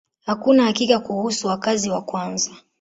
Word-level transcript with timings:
Hakuna 0.25 0.63
hakika 0.63 0.99
kuhusu 0.99 1.47
wakazi 1.47 1.89
wa 1.89 2.01
kwanza. 2.01 2.51